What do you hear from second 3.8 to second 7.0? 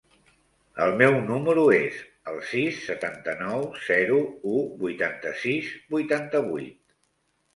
zero, u, vuitanta-sis, vuitanta-vuit.